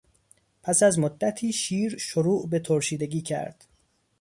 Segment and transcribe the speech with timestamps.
[0.63, 3.65] پس از مدتی شیر شروع به ترشیدگی کرد.